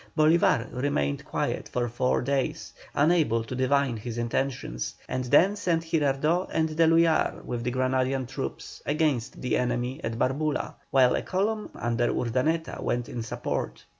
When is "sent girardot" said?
5.55-6.49